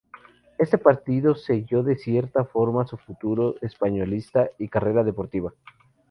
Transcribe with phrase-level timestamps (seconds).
[0.57, 5.53] Este partido selló de cierta forma su futuro españolista y carrera deportiva.